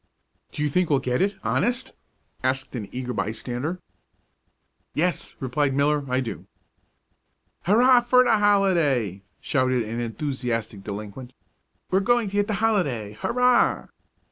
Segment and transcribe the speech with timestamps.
[0.51, 1.91] "Do you think we'll get it, honest?"
[2.43, 3.79] asked an eager bystander.
[4.95, 6.47] "Yes," replied Miller, "I do."
[7.65, 11.33] "Hurrah for the holiday!" shouted an enthusiastic delinquent.
[11.91, 13.13] "We're going to get the holiday!
[13.21, 13.89] hurrah!"